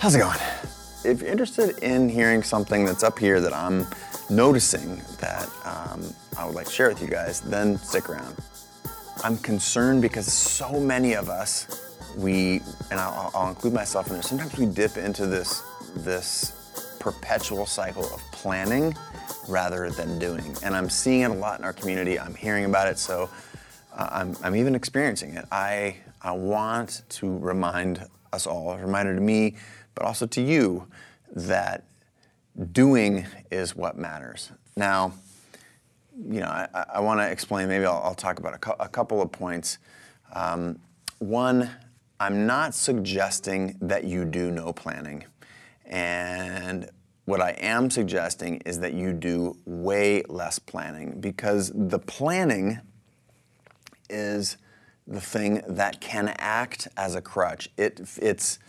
How's 0.00 0.14
it 0.14 0.20
going? 0.20 0.38
If 1.04 1.22
you're 1.22 1.30
interested 1.30 1.76
in 1.78 2.08
hearing 2.08 2.44
something 2.44 2.84
that's 2.84 3.02
up 3.02 3.18
here 3.18 3.40
that 3.40 3.52
I'm 3.52 3.84
noticing 4.30 5.02
that 5.20 5.50
um, 5.64 6.14
I 6.38 6.46
would 6.46 6.54
like 6.54 6.66
to 6.66 6.72
share 6.72 6.88
with 6.88 7.02
you 7.02 7.08
guys, 7.08 7.40
then 7.40 7.78
stick 7.78 8.08
around. 8.08 8.36
I'm 9.24 9.36
concerned 9.38 10.00
because 10.00 10.32
so 10.32 10.78
many 10.78 11.14
of 11.14 11.28
us, 11.28 11.96
we, 12.16 12.60
and 12.92 13.00
I'll, 13.00 13.32
I'll 13.34 13.48
include 13.48 13.74
myself 13.74 14.06
in 14.06 14.12
there, 14.12 14.22
sometimes 14.22 14.56
we 14.56 14.66
dip 14.66 14.96
into 14.96 15.26
this, 15.26 15.64
this 15.96 16.96
perpetual 17.00 17.66
cycle 17.66 18.04
of 18.04 18.22
planning 18.30 18.94
rather 19.48 19.90
than 19.90 20.16
doing. 20.20 20.56
And 20.62 20.76
I'm 20.76 20.88
seeing 20.88 21.22
it 21.22 21.32
a 21.32 21.34
lot 21.34 21.58
in 21.58 21.64
our 21.64 21.72
community. 21.72 22.20
I'm 22.20 22.36
hearing 22.36 22.66
about 22.66 22.86
it, 22.86 22.98
so 22.98 23.28
uh, 23.96 24.08
I'm, 24.12 24.36
I'm 24.44 24.54
even 24.54 24.76
experiencing 24.76 25.34
it. 25.34 25.44
I, 25.50 25.96
I 26.22 26.30
want 26.30 27.02
to 27.08 27.36
remind 27.38 28.06
us 28.32 28.46
all, 28.46 28.70
a 28.70 28.78
reminder 28.78 29.14
to 29.16 29.20
me, 29.20 29.56
but 29.98 30.06
also 30.06 30.26
to 30.26 30.40
you, 30.40 30.86
that 31.34 31.82
doing 32.70 33.26
is 33.50 33.74
what 33.74 33.98
matters. 33.98 34.52
Now, 34.76 35.12
you 36.16 36.38
know, 36.38 36.46
I, 36.46 36.84
I 36.94 37.00
want 37.00 37.18
to 37.18 37.28
explain, 37.28 37.66
maybe 37.66 37.84
I'll, 37.84 38.00
I'll 38.04 38.14
talk 38.14 38.38
about 38.38 38.54
a, 38.54 38.58
cu- 38.58 38.76
a, 38.78 38.88
couple 38.88 39.20
of 39.20 39.32
points. 39.32 39.78
Um, 40.32 40.78
one, 41.18 41.68
I'm 42.20 42.46
not 42.46 42.76
suggesting 42.76 43.76
that 43.80 44.04
you 44.04 44.24
do 44.24 44.52
no 44.52 44.72
planning. 44.72 45.24
And 45.84 46.88
what 47.24 47.40
I 47.40 47.56
am 47.58 47.90
suggesting 47.90 48.62
is 48.64 48.78
that 48.78 48.94
you 48.94 49.12
do 49.12 49.56
way 49.64 50.22
less 50.28 50.60
planning 50.60 51.20
because 51.20 51.72
the 51.74 51.98
planning 51.98 52.78
is 54.08 54.58
the 55.08 55.20
thing 55.20 55.62
that 55.66 56.00
can 56.00 56.28
act 56.38 56.86
as 56.96 57.16
a 57.16 57.20
crutch. 57.20 57.68
It, 57.76 58.00
it's 58.22 58.60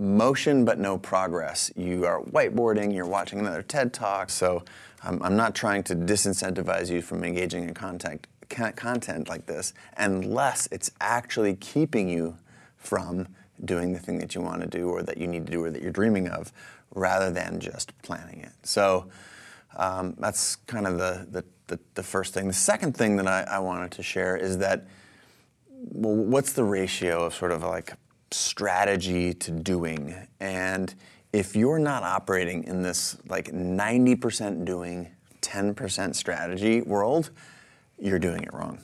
motion 0.00 0.64
but 0.64 0.78
no 0.78 0.98
progress. 0.98 1.70
You 1.76 2.06
are 2.06 2.22
whiteboarding, 2.22 2.94
you're 2.94 3.06
watching 3.06 3.38
another 3.38 3.62
TED 3.62 3.92
Talk, 3.92 4.30
so 4.30 4.64
I'm, 5.02 5.36
not 5.36 5.54
trying 5.54 5.82
to 5.84 5.94
disincentivize 5.94 6.90
you 6.90 7.02
from 7.02 7.24
engaging 7.24 7.64
in 7.64 7.74
content, 7.74 8.26
content 8.48 9.28
like 9.28 9.46
this 9.46 9.72
unless 9.96 10.68
it's 10.72 10.90
actually 11.00 11.54
keeping 11.56 12.08
you 12.08 12.36
from 12.76 13.28
doing 13.64 13.92
the 13.92 13.98
thing 13.98 14.18
that 14.18 14.34
you 14.34 14.40
want 14.40 14.62
to 14.62 14.66
do 14.66 14.88
or 14.88 15.02
that 15.02 15.18
you 15.18 15.26
need 15.26 15.46
to 15.46 15.52
do 15.52 15.62
or 15.62 15.70
that 15.70 15.82
you're 15.82 15.92
dreaming 15.92 16.28
of 16.28 16.52
rather 16.94 17.30
than 17.30 17.60
just 17.60 17.96
planning 18.02 18.40
it. 18.40 18.52
So 18.62 19.06
um, 19.76 20.16
that's 20.18 20.56
kind 20.56 20.86
of 20.86 20.98
the, 20.98 21.26
the, 21.30 21.44
the, 21.68 21.80
the, 21.94 22.02
first 22.02 22.34
thing. 22.34 22.48
The 22.48 22.52
second 22.54 22.96
thing 22.96 23.16
that 23.16 23.28
I, 23.28 23.42
I 23.42 23.58
wanted 23.60 23.92
to 23.92 24.02
share 24.02 24.36
is 24.36 24.58
that 24.58 24.86
well, 25.70 26.14
what's 26.14 26.52
the 26.52 26.64
ratio 26.64 27.24
of 27.24 27.34
sort 27.34 27.52
of 27.52 27.62
like 27.62 27.92
strategy 28.30 29.34
to 29.34 29.50
doing? 29.50 30.14
And 30.40 30.94
if 31.32 31.54
you're 31.54 31.78
not 31.78 32.02
operating 32.02 32.64
in 32.64 32.82
this 32.82 33.16
like 33.28 33.52
90% 33.52 34.64
doing, 34.64 35.08
10% 35.42 36.14
strategy 36.14 36.82
world, 36.82 37.30
you're 37.98 38.18
doing 38.18 38.42
it 38.42 38.52
wrong. 38.52 38.80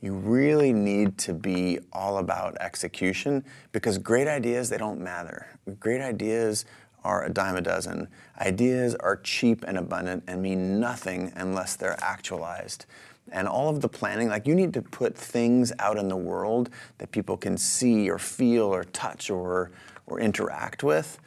You 0.00 0.14
really 0.14 0.72
need 0.72 1.16
to 1.18 1.32
be 1.32 1.78
all 1.92 2.18
about 2.18 2.56
execution 2.60 3.44
because 3.72 3.98
great 3.98 4.28
ideas, 4.28 4.68
they 4.68 4.76
don't 4.76 5.00
matter. 5.00 5.58
Great 5.80 6.00
ideas 6.00 6.66
are 7.02 7.24
a 7.24 7.30
dime 7.30 7.56
a 7.56 7.60
dozen. 7.60 8.08
Ideas 8.38 8.94
are 8.96 9.16
cheap 9.16 9.64
and 9.66 9.78
abundant 9.78 10.24
and 10.26 10.42
mean 10.42 10.78
nothing 10.78 11.32
unless 11.36 11.76
they're 11.76 11.98
actualized. 12.02 12.84
And 13.32 13.48
all 13.48 13.68
of 13.68 13.80
the 13.80 13.88
planning, 13.88 14.28
like 14.28 14.46
you 14.46 14.54
need 14.54 14.72
to 14.74 14.82
put 14.82 15.16
things 15.16 15.72
out 15.78 15.98
in 15.98 16.08
the 16.08 16.16
world 16.16 16.70
that 16.98 17.10
people 17.10 17.36
can 17.36 17.58
see 17.58 18.08
or 18.08 18.18
feel 18.18 18.64
or 18.64 18.84
touch 18.84 19.30
or, 19.30 19.70
or 20.06 20.20
interact 20.20 20.82
with 20.82 21.18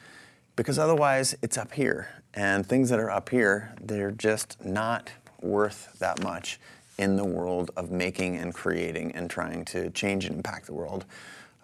because 0.56 0.78
otherwise 0.78 1.38
it's 1.42 1.58
up 1.58 1.74
here. 1.74 2.10
And 2.34 2.66
things 2.66 2.90
that 2.90 3.00
are 3.00 3.10
up 3.10 3.30
here, 3.30 3.74
they're 3.82 4.12
just 4.12 4.64
not 4.64 5.10
worth 5.42 5.98
that 6.00 6.22
much 6.22 6.60
in 6.98 7.16
the 7.16 7.24
world 7.24 7.72
of 7.78 7.92
making 7.92 8.36
and 8.36 8.54
creating 8.54 9.14
and 9.14 9.30
trying 9.30 9.64
to 9.64 9.90
change 9.92 10.26
and 10.26 10.36
impact 10.36 10.66
the 10.66 10.74
world 10.74 11.06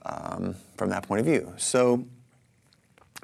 um, 0.05 0.55
from 0.77 0.89
that 0.89 1.05
point 1.05 1.19
of 1.19 1.25
view. 1.25 1.53
So, 1.57 2.05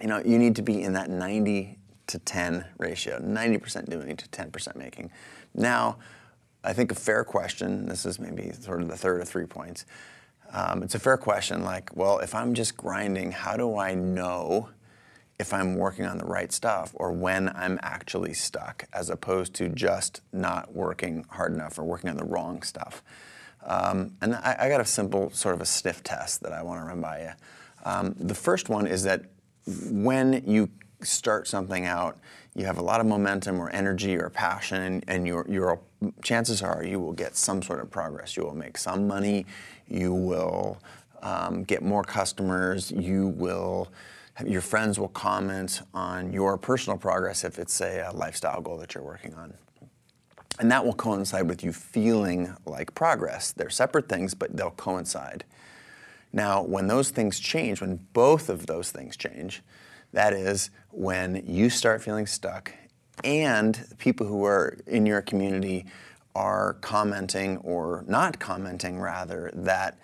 you 0.02 0.08
know, 0.08 0.22
you 0.26 0.38
need 0.38 0.58
to 0.58 0.62
be 0.62 0.84
in 0.84 0.92
that 0.94 1.10
90 1.10 1.78
to 2.08 2.20
10 2.20 2.66
ratio, 2.78 3.20
90% 3.20 3.90
doing 3.90 4.18
to 4.18 4.28
10% 4.28 4.76
making. 4.76 5.10
Now, 5.56 5.98
I 6.64 6.74
think 6.74 6.92
a 6.92 6.96
fair 6.96 7.24
question, 7.24 7.88
this 7.88 8.06
is 8.06 8.20
maybe 8.20 8.52
sort 8.52 8.82
of 8.82 8.88
the 8.88 8.98
third 8.98 9.22
of 9.22 9.28
three 9.28 9.46
points. 9.46 9.86
Um, 10.54 10.84
it's 10.84 10.96
a 10.96 11.00
fair 11.00 11.18
question 11.18 11.64
like, 11.64 11.96
well, 11.96 12.20
if 12.20 12.36
I'm 12.36 12.54
just 12.54 12.78
grinding, 12.78 13.32
how 13.32 13.58
do 13.58 13.78
I 13.78 13.96
know 13.96 14.70
if 15.42 15.54
I'm 15.54 15.76
working 15.76 16.06
on 16.06 16.20
the 16.20 16.26
right 16.26 16.52
stuff 16.52 16.92
or 16.94 17.12
when 17.12 17.50
I'm 17.50 17.80
actually 17.82 18.34
stuck, 18.34 18.86
as 18.94 19.10
opposed 19.10 19.56
to 19.56 19.70
just 19.70 20.22
not 20.32 20.74
working 20.74 21.26
hard 21.30 21.52
enough 21.52 21.80
or 21.80 21.84
working 21.84 22.12
on 22.12 22.18
the 22.18 22.24
wrong 22.24 22.62
stuff. 22.62 23.02
Um, 23.66 24.16
and 24.22 24.36
I, 24.36 24.56
I, 24.60 24.70
got 24.70 24.82
a 24.82 24.86
simple 24.86 25.32
sort 25.32 25.56
of 25.56 25.62
a 25.62 25.66
sniff 25.66 26.04
test 26.04 26.42
that 26.44 26.52
I 26.52 26.62
want 26.64 26.82
to 26.82 26.86
run 26.86 27.02
by 27.02 27.22
you. 27.22 27.32
Um, 27.84 28.16
the 28.20 28.36
first 28.36 28.70
one 28.70 28.88
is 28.88 29.04
that 29.04 29.26
when 29.66 30.44
you 30.46 30.70
start 31.06 31.48
something 31.48 31.86
out, 31.86 32.18
you 32.56 32.66
have 32.66 32.78
a 32.78 32.82
lot 32.82 33.00
of 33.00 33.08
momentum 33.08 33.60
or 33.60 33.70
energy 33.70 34.16
or 34.18 34.30
passion, 34.30 34.82
and, 34.82 35.04
and 35.08 35.28
your, 35.28 35.46
your 35.48 35.80
chances 36.22 36.62
are 36.62 36.84
you 36.84 37.00
will 37.00 37.14
get 37.14 37.36
some 37.36 37.62
sort 37.62 37.80
of 37.80 37.90
progress. 37.90 38.36
You 38.36 38.44
will 38.44 38.56
make 38.56 38.78
some 38.78 39.08
money, 39.08 39.46
you 39.88 40.14
will 40.14 40.78
um, 41.22 41.64
get 41.64 41.82
more 41.82 42.04
customers, 42.04 42.92
you 42.92 43.30
will 43.30 43.92
your 44.46 44.62
friends 44.62 44.98
will 44.98 45.10
comment 45.10 45.82
on 45.94 46.32
your 46.34 46.58
personal 46.58 46.98
progress 46.98 47.44
if 47.44 47.60
it's 47.60 47.74
say 47.74 48.00
a 48.00 48.12
lifestyle 48.12 48.62
goal 48.62 48.78
that 48.78 48.96
you're 48.96 49.04
working 49.04 49.34
on. 49.36 49.54
And 50.60 50.72
that 50.72 50.86
will 50.86 50.94
coincide 50.94 51.48
with 51.48 51.64
you 51.64 51.74
feeling 51.74 52.56
like 52.66 52.94
progress. 52.96 53.52
They're 53.52 53.70
separate 53.70 54.08
things, 54.08 54.34
but 54.34 54.56
they'll 54.56 54.72
coincide. 54.72 55.44
Now, 56.34 56.64
when 56.64 56.88
those 56.88 57.10
things 57.10 57.40
change, 57.40 57.82
when 57.82 58.00
both 58.14 58.50
of 58.50 58.68
those 58.68 58.92
things 58.92 59.18
change, 59.18 59.62
that 60.14 60.34
is 60.34 60.70
when 60.90 61.44
you 61.48 61.70
start 61.70 62.02
feeling 62.02 62.28
stuck 62.28 62.74
and 63.24 63.86
people 63.98 64.26
who 64.26 64.46
are 64.46 64.78
in 64.88 65.06
your 65.06 65.22
community 65.22 65.86
are 66.36 66.74
commenting 66.82 67.58
or 67.58 68.04
not 68.08 68.40
commenting, 68.40 69.00
rather, 69.00 69.52
that 69.54 69.98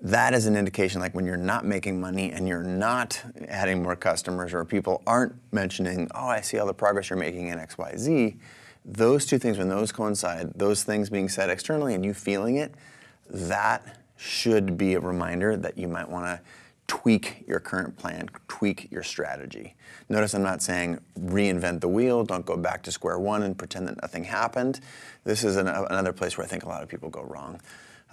that 0.00 0.32
is 0.32 0.46
an 0.46 0.56
indication 0.56 1.00
like 1.00 1.14
when 1.14 1.26
you're 1.26 1.36
not 1.36 1.64
making 1.64 2.00
money 2.00 2.30
and 2.30 2.46
you're 2.46 2.62
not 2.62 3.20
adding 3.48 3.82
more 3.82 3.96
customers 3.96 4.54
or 4.54 4.64
people 4.64 5.02
aren't 5.06 5.34
mentioning, 5.52 6.08
oh, 6.14 6.28
I 6.28 6.40
see 6.40 6.58
all 6.58 6.66
the 6.66 6.74
progress 6.74 7.10
you're 7.10 7.18
making 7.18 7.48
in 7.48 7.58
XYZ, 7.58 8.38
those 8.84 9.26
two 9.26 9.38
things, 9.38 9.58
when 9.58 9.68
those 9.68 9.90
coincide, 9.90 10.52
those 10.54 10.84
things 10.84 11.10
being 11.10 11.28
said 11.28 11.50
externally 11.50 11.94
and 11.94 12.04
you 12.04 12.14
feeling 12.14 12.56
it, 12.56 12.74
that 13.28 13.98
should 14.16 14.78
be 14.78 14.94
a 14.94 15.00
reminder 15.00 15.56
that 15.56 15.76
you 15.76 15.88
might 15.88 16.08
want 16.08 16.26
to 16.26 16.40
tweak 16.88 17.44
your 17.46 17.60
current 17.60 17.96
plan, 17.96 18.28
tweak 18.48 18.90
your 18.90 19.04
strategy. 19.04 19.76
Notice 20.08 20.34
I'm 20.34 20.42
not 20.42 20.62
saying 20.62 20.98
reinvent 21.20 21.80
the 21.80 21.88
wheel, 21.88 22.24
don't 22.24 22.44
go 22.44 22.56
back 22.56 22.82
to 22.84 22.92
square 22.92 23.18
one 23.18 23.44
and 23.44 23.56
pretend 23.56 23.86
that 23.86 24.02
nothing 24.02 24.24
happened. 24.24 24.80
This 25.22 25.44
is 25.44 25.56
an, 25.56 25.68
another 25.68 26.12
place 26.12 26.36
where 26.36 26.44
I 26.44 26.48
think 26.48 26.64
a 26.64 26.68
lot 26.68 26.82
of 26.82 26.88
people 26.88 27.08
go 27.08 27.22
wrong 27.22 27.60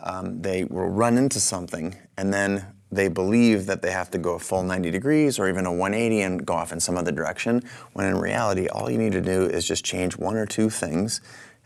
um, 0.03 0.41
they 0.41 0.63
will 0.66 0.90
run 0.90 1.18
into 1.18 1.40
something 1.40 1.96
and 2.18 2.34
then 2.34 2.66
they 2.91 3.08
believe 3.08 3.66
that 3.66 3.81
they 3.81 3.91
have 3.91 4.12
to 4.12 4.18
go 4.18 4.36
a 4.36 4.40
full 4.40 4.63
90 4.63 4.92
degrees 4.92 5.40
or 5.40 5.50
even 5.50 5.66
a 5.66 5.72
180 5.72 6.22
and 6.22 6.46
go 6.46 6.53
off 6.53 6.72
in 6.72 6.80
some 6.80 6.97
other 6.97 7.12
direction, 7.12 7.62
when 7.94 8.06
in 8.06 8.18
reality, 8.18 8.68
all 8.68 8.90
you 8.90 8.97
need 8.97 9.12
to 9.12 9.22
do 9.22 9.46
is 9.46 9.68
just 9.68 9.84
change 9.84 10.18
one 10.18 10.38
or 10.38 10.46
two 10.46 10.69
things 10.69 11.19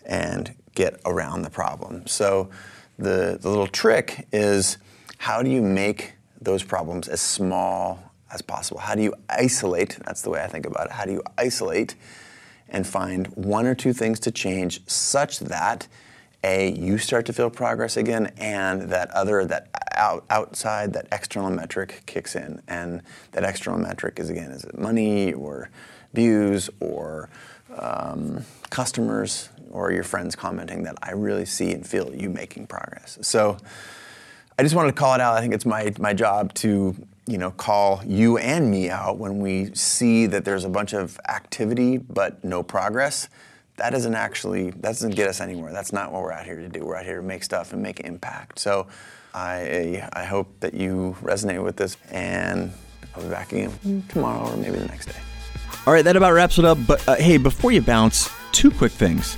and 0.06 0.56
get 0.76 1.00
around 1.06 1.41
the 1.41 1.50
problem. 1.50 2.08
So 2.08 2.50
the, 2.97 3.38
the 3.40 3.50
little 3.50 3.68
trick 3.68 4.28
is 4.31 4.78
how 5.18 5.44
do 5.44 5.50
you 5.50 5.62
make 5.62 6.14
those 6.41 6.64
problems 6.64 7.08
as 7.08 7.22
small 7.22 8.12
as 8.32 8.41
possible? 8.41 8.80
How 8.80 8.96
do 8.96 9.02
you 9.02 9.14
isolate? 9.30 9.97
That's 10.06 10.22
the 10.22 10.30
way 10.30 10.41
I 10.41 10.47
think 10.47 10.66
about 10.66 10.88
it. 10.88 10.91
How 10.94 11.06
do 11.06 11.12
you 11.12 11.24
isolate 11.38 11.96
and 12.70 12.86
find 12.86 13.28
one 13.28 13.66
or 13.66 13.76
two 13.76 13.94
things 13.94 14.20
to 14.22 14.32
change 14.32 14.82
such 14.88 15.40
that 15.40 15.88
a 16.44 16.72
you 16.72 16.97
start 16.97 17.26
to 17.26 17.34
feel 17.34 17.50
progress 17.50 17.97
again 17.97 18.32
and 18.38 18.84
that 18.84 19.12
other 19.12 19.46
that 19.46 19.68
out, 19.94 20.26
outside 20.30 20.94
that 20.94 21.08
external 21.12 21.50
metric 21.50 22.03
kicks 22.06 22.36
in 22.36 22.62
and 22.68 23.02
that 23.34 23.44
external 23.44 23.80
metric 23.80 24.20
is 24.20 24.30
again 24.30 24.52
is 24.52 24.64
it 24.64 24.78
money 24.78 25.34
or 25.34 25.70
views 26.14 26.70
or 26.80 27.30
um, 27.78 28.44
customers 28.70 29.50
or 29.70 29.91
your 29.91 30.03
friends 30.03 30.36
commenting 30.36 30.84
that 30.84 30.96
i 31.03 31.12
really 31.12 31.46
see 31.46 31.72
and 31.74 31.86
feel 31.86 32.16
you 32.16 32.30
making 32.30 32.66
progress 32.66 33.18
so 33.22 33.58
i 34.59 34.64
just 34.64 34.76
wanted 34.76 34.91
to 34.91 34.97
call 34.97 35.14
it 35.16 35.22
out 35.22 35.35
i 35.35 35.41
think 35.41 35.53
it's 35.53 35.66
my, 35.66 35.94
my 36.00 36.14
job 36.14 36.53
to 36.53 36.96
you 37.28 37.38
know 37.38 37.52
call 37.52 38.02
you 38.06 38.38
and 38.38 38.70
me 38.70 38.90
out 38.90 39.17
when 39.17 39.40
we 39.40 39.73
see 39.73 40.26
that 40.26 40.46
there's 40.46 40.66
a 40.66 40.70
bunch 40.70 40.94
of 40.94 41.20
activity 41.28 41.97
but 41.97 42.44
no 42.44 42.61
progress 42.61 43.29
that 43.79 43.91
doesn't 43.91 44.14
actually 44.14 44.72
that 44.72 44.82
doesn't 44.82 45.16
get 45.16 45.28
us 45.28 45.41
anywhere. 45.41 45.72
That's 45.72 45.91
not 45.91 46.11
what 46.11 46.22
we're 46.22 46.34
out 46.34 46.46
here 46.46 46.58
to 46.58 46.67
do. 46.67 46.85
We're 46.85 46.97
out 46.97 47.06
here 47.06 47.17
to 47.17 47.23
make 47.23 47.44
stuff 47.44 47.73
and 47.73 47.82
make 47.82 48.02
impact. 48.02 48.59
So 48.59 48.88
I 49.34 50.08
I 50.14 50.26
hope 50.26 50.47
that 50.59 50.73
you 50.73 51.16
resonate 51.22 51.64
with 51.64 51.78
this 51.78 51.97
and 52.12 52.72
I'll 53.16 53.23
be 53.23 53.29
back 53.29 53.52
again 53.52 54.03
tomorrow 54.09 54.52
or 54.52 54.58
maybe 54.58 54.78
the 54.78 54.88
next 54.88 55.08
day. 55.08 55.20
All 55.88 55.94
right, 55.94 56.03
that 56.03 56.16
about 56.16 56.34
wraps 56.34 56.59
it 56.59 56.66
up. 56.66 56.78
But 56.85 57.08
uh, 57.08 57.16
hey, 57.16 57.38
before 57.38 57.72
you 57.72 57.82
bounce, 57.82 58.29
two 58.52 58.70
quick 58.70 58.91
things. 58.91 59.38